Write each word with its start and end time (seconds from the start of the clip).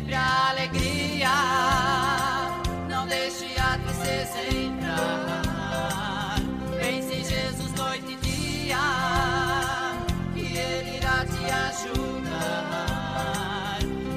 sempre 0.00 0.14
a 0.14 0.48
alegria. 0.50 1.28
Não 2.88 3.06
deixe 3.06 3.58
a 3.58 3.78
tristeza 3.78 4.40
entrar. 4.56 6.36
Pense 6.78 7.14
em 7.14 7.24
Jesus 7.24 7.74
noite 7.74 8.12
e 8.12 8.16
dia, 8.16 8.78
que 10.32 10.56
Ele 10.56 10.96
irá 10.96 11.26
te 11.26 11.44
ajudar. 11.84 12.78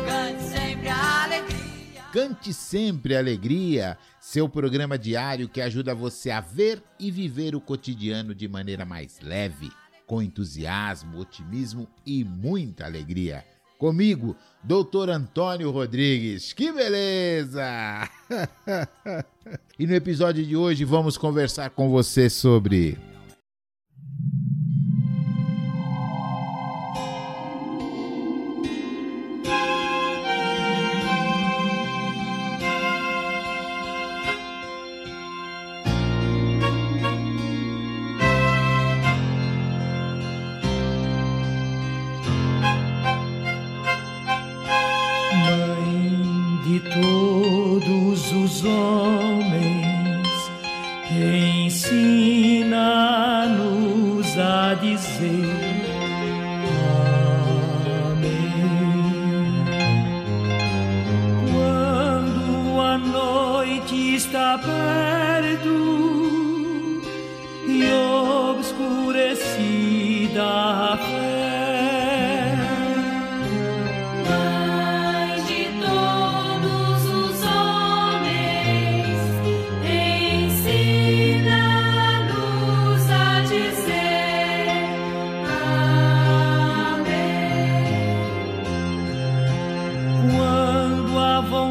Cante 0.05 0.43
sempre 0.43 0.87
a 0.89 1.23
alegria. 1.23 2.01
Cante 2.13 2.53
sempre 2.53 3.15
alegria, 3.17 3.97
seu 4.19 4.47
programa 4.47 4.97
diário 4.97 5.49
que 5.49 5.59
ajuda 5.59 5.93
você 5.93 6.31
a 6.31 6.39
ver 6.39 6.81
e 6.97 7.11
viver 7.11 7.55
o 7.55 7.61
cotidiano 7.61 8.33
de 8.33 8.47
maneira 8.47 8.85
mais 8.85 9.19
leve, 9.19 9.69
com 10.07 10.21
entusiasmo, 10.21 11.19
otimismo 11.19 11.89
e 12.05 12.23
muita 12.23 12.85
alegria. 12.85 13.43
Comigo, 13.83 14.33
Doutor 14.63 15.09
Antônio 15.09 15.69
Rodrigues. 15.69 16.53
Que 16.53 16.71
beleza! 16.71 18.09
e 19.77 19.85
no 19.85 19.93
episódio 19.93 20.41
de 20.45 20.55
hoje 20.55 20.85
vamos 20.85 21.17
conversar 21.17 21.69
com 21.69 21.89
você 21.89 22.29
sobre 22.29 22.97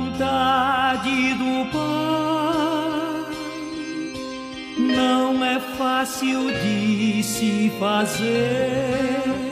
vontade 0.02 1.34
do 1.34 1.70
Pai 1.70 3.22
não 4.78 5.44
é 5.44 5.60
fácil 5.60 6.50
de 6.50 7.22
se 7.22 7.72
fazer. 7.78 9.51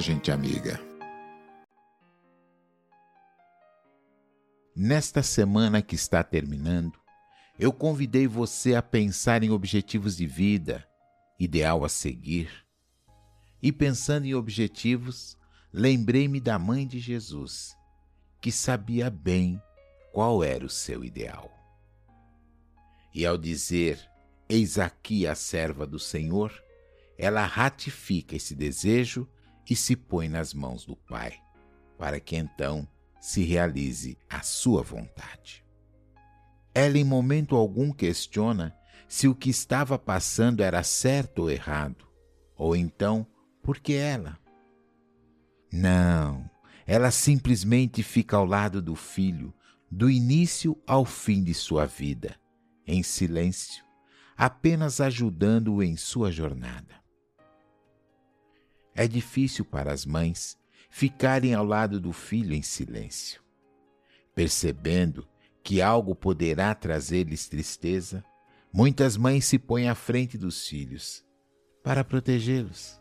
Gente 0.00 0.30
amiga. 0.30 0.94
nesta 4.74 5.22
semana 5.22 5.80
que 5.80 5.94
está 5.94 6.22
terminando, 6.24 6.98
eu 7.58 7.72
convidei 7.72 8.26
você 8.26 8.74
a 8.74 8.82
pensar 8.82 9.42
em 9.44 9.50
objetivos 9.50 10.16
de 10.16 10.26
vida, 10.26 10.86
ideal 11.38 11.84
a 11.84 11.88
seguir. 11.88 12.50
E 13.62 13.70
pensando 13.70 14.26
em 14.26 14.34
objetivos, 14.34 15.38
lembrei-me 15.72 16.40
da 16.40 16.58
mãe 16.58 16.86
de 16.86 16.98
Jesus, 16.98 17.76
que 18.40 18.50
sabia 18.50 19.08
bem 19.08 19.62
qual 20.12 20.42
era 20.42 20.64
o 20.64 20.70
seu 20.70 21.04
ideal. 21.04 21.50
E 23.14 23.24
ao 23.24 23.38
dizer: 23.38 23.98
Eis 24.48 24.78
aqui 24.78 25.26
a 25.26 25.36
serva 25.36 25.86
do 25.86 26.00
Senhor, 26.00 26.52
ela 27.18 27.44
ratifica 27.44 28.36
esse 28.36 28.54
desejo 28.54 29.28
e 29.68 29.74
se 29.74 29.96
põe 29.96 30.28
nas 30.28 30.52
mãos 30.52 30.84
do 30.84 30.96
Pai, 30.96 31.40
para 31.98 32.20
que 32.20 32.36
então 32.36 32.86
se 33.20 33.42
realize 33.42 34.18
a 34.28 34.42
sua 34.42 34.82
vontade. 34.82 35.64
Ela 36.74 36.98
em 36.98 37.04
momento 37.04 37.56
algum 37.56 37.92
questiona 37.92 38.76
se 39.08 39.28
o 39.28 39.34
que 39.34 39.48
estava 39.48 39.98
passando 39.98 40.62
era 40.62 40.82
certo 40.82 41.42
ou 41.42 41.50
errado, 41.50 42.06
ou 42.56 42.74
então 42.74 43.26
por 43.62 43.78
que 43.78 43.94
ela. 43.94 44.38
Não, 45.72 46.48
ela 46.86 47.10
simplesmente 47.10 48.02
fica 48.02 48.36
ao 48.36 48.44
lado 48.44 48.82
do 48.82 48.94
filho, 48.94 49.54
do 49.90 50.10
início 50.10 50.76
ao 50.86 51.04
fim 51.04 51.42
de 51.42 51.54
sua 51.54 51.86
vida, 51.86 52.36
em 52.86 53.02
silêncio, 53.02 53.84
apenas 54.36 55.00
ajudando-o 55.00 55.82
em 55.82 55.96
sua 55.96 56.30
jornada. 56.30 57.03
É 58.94 59.08
difícil 59.08 59.64
para 59.64 59.92
as 59.92 60.06
mães 60.06 60.56
ficarem 60.88 61.54
ao 61.54 61.64
lado 61.64 62.00
do 62.00 62.12
filho 62.12 62.54
em 62.54 62.62
silêncio. 62.62 63.42
Percebendo 64.34 65.26
que 65.62 65.82
algo 65.82 66.14
poderá 66.14 66.74
trazer-lhes 66.74 67.48
tristeza, 67.48 68.24
muitas 68.72 69.16
mães 69.16 69.44
se 69.44 69.58
põem 69.58 69.88
à 69.88 69.94
frente 69.94 70.38
dos 70.38 70.68
filhos 70.68 71.24
para 71.82 72.04
protegê-los. 72.04 73.00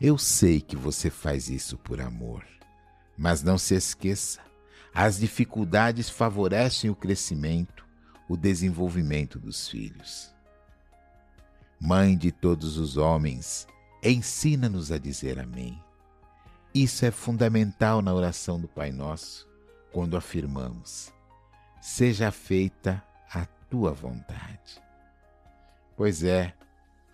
Eu 0.00 0.16
sei 0.16 0.60
que 0.60 0.76
você 0.76 1.10
faz 1.10 1.48
isso 1.48 1.76
por 1.78 2.00
amor, 2.00 2.44
mas 3.16 3.42
não 3.42 3.58
se 3.58 3.74
esqueça: 3.74 4.40
as 4.94 5.18
dificuldades 5.18 6.08
favorecem 6.08 6.88
o 6.88 6.94
crescimento, 6.94 7.84
o 8.28 8.36
desenvolvimento 8.36 9.40
dos 9.40 9.68
filhos. 9.68 10.32
Mãe 11.80 12.16
de 12.16 12.30
todos 12.30 12.76
os 12.76 12.96
homens, 12.96 13.66
ensina-nos 14.02 14.92
a 14.92 14.98
dizer 14.98 15.38
amém. 15.38 15.82
Isso 16.74 17.04
é 17.04 17.10
fundamental 17.10 18.02
na 18.02 18.12
oração 18.14 18.60
do 18.60 18.68
Pai 18.68 18.92
Nosso, 18.92 19.48
quando 19.92 20.16
afirmamos: 20.16 21.12
Seja 21.80 22.30
feita 22.30 23.02
a 23.32 23.46
tua 23.68 23.92
vontade. 23.92 24.82
Pois 25.96 26.22
é, 26.22 26.54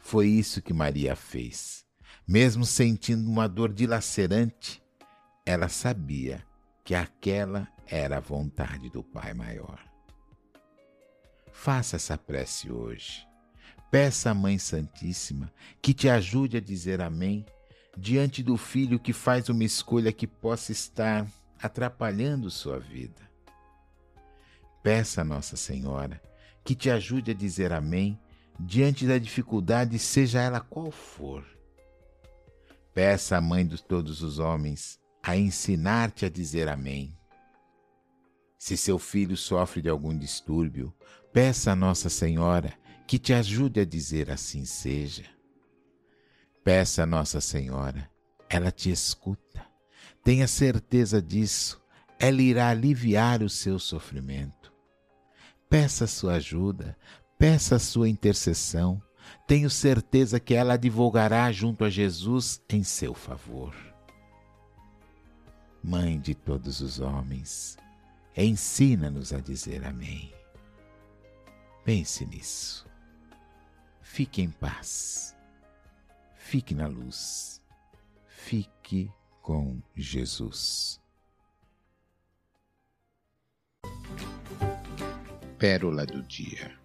foi 0.01 0.29
isso 0.29 0.61
que 0.61 0.75
Maria 0.75 1.17
fez. 1.17 1.85
Mesmo 2.27 2.65
sentindo 2.65 3.31
uma 3.31 3.49
dor 3.49 3.73
dilacerante, 3.73 4.83
ela 5.47 5.69
sabia 5.69 6.45
que 6.85 6.95
aquela 6.95 7.69
era 7.87 8.19
a 8.19 8.21
vontade 8.21 8.91
do 8.91 9.03
Pai 9.03 9.33
Maior. 9.35 9.79
Faça 11.53 11.97
essa 11.97 12.19
prece 12.19 12.71
hoje. 12.71 13.27
Peça 13.95 14.33
à 14.33 14.35
Mãe 14.35 14.59
Santíssima 14.59 15.53
que 15.81 15.95
te 15.95 16.09
ajude 16.09 16.57
a 16.57 16.61
dizer 16.61 17.01
Amém 17.01 17.47
diante 17.97 18.43
do 18.43 18.57
filho 18.57 18.99
que 18.99 19.13
faz 19.13 19.49
uma 19.49 19.63
escolha 19.63 20.13
que 20.13 20.27
possa 20.27 20.73
estar 20.73 21.25
atrapalhando 21.63 22.51
sua 22.51 22.81
vida. 22.81 23.23
Peça 24.83 25.21
a 25.21 25.25
Nossa 25.25 25.57
Senhora 25.57 26.21
que 26.65 26.75
te 26.75 26.91
ajude 26.91 27.31
a 27.31 27.35
dizer 27.35 27.73
Amém 27.73 28.19
diante 28.59 29.07
da 29.07 29.17
dificuldade, 29.17 29.97
seja 30.01 30.43
ela 30.43 30.59
qual 30.59 30.91
for. 30.91 31.45
Peça 32.93 33.37
à 33.37 33.41
Mãe 33.41 33.65
de 33.65 33.81
todos 33.81 34.23
os 34.23 34.41
homens 34.41 34.99
a 35.23 35.37
ensinar-te 35.37 36.27
a 36.27 36.29
dizer 36.29 36.69
Amém. 36.69 37.17
Se 38.59 38.77
seu 38.77 38.99
filho 38.99 39.37
sofre 39.37 39.81
de 39.81 39.89
algum 39.89 40.19
distúrbio, 40.19 40.93
peça 41.33 41.71
a 41.71 41.77
Nossa 41.77 42.09
Senhora 42.09 42.77
que 43.07 43.19
te 43.19 43.33
ajude 43.33 43.81
a 43.81 43.85
dizer 43.85 44.31
assim 44.31 44.65
seja. 44.65 45.25
Peça 46.63 47.03
a 47.03 47.07
Nossa 47.07 47.41
Senhora, 47.41 48.11
ela 48.49 48.71
te 48.71 48.91
escuta. 48.91 49.67
Tenha 50.23 50.49
certeza 50.49 51.21
disso, 51.21 51.83
ela 52.19 52.41
irá 52.41 52.71
aliviar 52.71 53.43
o 53.43 53.51
seu 53.51 53.79
sofrimento. 53.79 54.73
Peça 55.69 56.07
sua 56.07 56.35
ajuda, 56.35 56.97
peça 57.39 57.79
sua 57.79 58.09
intercessão. 58.09 59.03
Tenho 59.47 59.69
certeza 59.69 60.41
que 60.41 60.55
ela 60.55 60.75
advogará 60.75 61.51
junto 61.53 61.85
a 61.85 61.91
Jesus 61.91 62.63
em 62.69 62.83
seu 62.83 63.13
favor. 63.13 63.75
Mãe 65.83 66.19
de 66.19 66.35
todos 66.35 66.81
os 66.81 66.99
homens, 66.99 67.77
ensina-nos 68.35 69.35
a 69.35 69.41
dizer 69.41 69.85
Amém. 69.85 70.33
Pense 71.85 72.25
nisso. 72.25 72.87
Fique 74.05 74.43
em 74.43 74.51
paz. 74.51 75.35
Fique 76.37 76.75
na 76.75 76.87
luz. 76.87 77.61
Fique 78.29 79.11
com 79.43 79.83
Jesus. 79.97 81.01
Pérola 85.59 86.07
do 86.07 86.23
dia. 86.23 86.79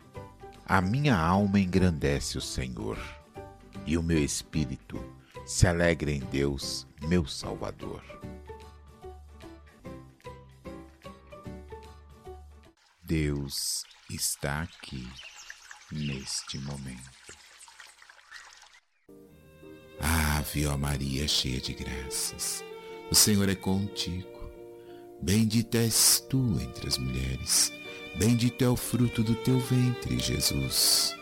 A 0.66 0.81
minha 0.81 1.16
alma 1.16 1.60
engrandece 1.60 2.38
o 2.38 2.42
Senhor, 2.42 2.98
e 3.86 3.98
o 3.98 4.01
meu 4.01 4.24
espírito 4.24 4.98
se 5.45 5.68
alegra 5.68 6.10
em 6.10 6.22
Deus, 6.22 6.88
meu 7.01 7.27
Salvador. 7.27 8.01
Deus 13.04 13.83
está 14.10 14.62
aqui 14.62 15.07
neste 15.91 16.57
momento. 16.59 17.19
Ave, 20.00 20.65
ó 20.65 20.77
Maria, 20.77 21.27
cheia 21.27 21.59
de 21.59 21.74
graças, 21.74 22.63
o 23.12 23.15
Senhor 23.15 23.50
é 23.50 23.56
contigo. 23.56 24.39
Bendita 25.21 25.77
és 25.77 26.25
tu 26.30 26.57
entre 26.62 26.88
as 26.88 26.97
mulheres, 26.97 27.74
bendito 28.15 28.63
é 28.63 28.69
o 28.69 28.75
fruto 28.75 29.22
do 29.22 29.36
teu 29.36 29.60
ventre, 29.60 30.17
Jesus. 30.17 31.13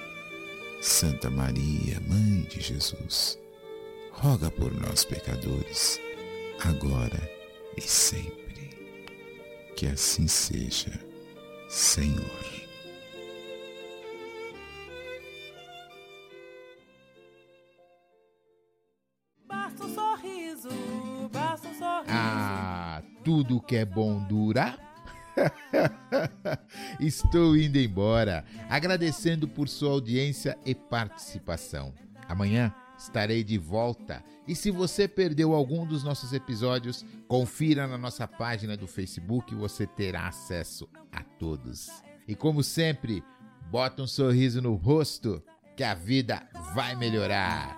Santa 0.80 1.30
Maria, 1.30 2.00
Mãe 2.08 2.42
de 2.44 2.62
Jesus, 2.62 3.40
roga 4.12 4.52
por 4.52 4.72
nós, 4.74 5.04
pecadores, 5.04 6.00
agora 6.60 7.20
e 7.76 7.82
sempre. 7.82 8.70
Que 9.76 9.88
assim 9.88 10.28
seja, 10.28 11.00
Senhor. 11.68 12.57
Tudo 23.24 23.62
que 23.62 23.76
é 23.76 23.86
bom 23.86 24.24
dura. 24.24 24.78
Estou 27.00 27.56
indo 27.56 27.78
embora, 27.78 28.46
agradecendo 28.70 29.48
por 29.48 29.68
sua 29.68 29.92
audiência 29.92 30.58
e 30.66 30.74
participação. 30.74 31.94
Amanhã 32.28 32.74
estarei 32.98 33.44
de 33.44 33.58
volta 33.58 34.24
e 34.48 34.56
se 34.56 34.72
você 34.72 35.08
perdeu 35.08 35.54
algum 35.54 35.86
dos 35.86 36.04
nossos 36.04 36.32
episódios, 36.32 37.06
confira 37.28 37.86
na 37.86 37.98
nossa 37.98 38.26
página 38.26 38.78
do 38.78 38.88
Facebook 38.88 39.54
e 39.54 39.58
você 39.58 39.86
terá 39.86 40.28
acesso 40.28 40.88
a 41.12 41.22
todos. 41.22 41.90
E 42.26 42.34
como 42.34 42.64
sempre, 42.64 43.22
bota 43.70 44.02
um 44.02 44.08
sorriso 44.08 44.62
no 44.62 44.74
rosto 44.76 45.44
que 45.76 45.84
a 45.84 45.94
vida 45.94 46.48
vai 46.74 46.96
melhorar. 46.96 47.78